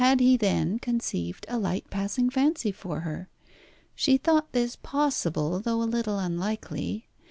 Had 0.03 0.19
he, 0.19 0.35
then, 0.35 0.79
conceived 0.79 1.45
a 1.47 1.59
light 1.59 1.87
passing 1.91 2.31
fancy 2.31 2.71
for 2.71 3.01
her? 3.01 3.29
She 3.93 4.17
thought 4.17 4.51
this 4.51 4.75
possible, 4.75 5.59
though 5.59 5.83
a 5.83 5.83
little 5.83 6.17
unlikely. 6.17 7.07